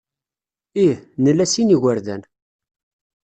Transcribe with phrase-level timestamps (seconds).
[0.85, 2.21] Ih, nla sin n yigerdan.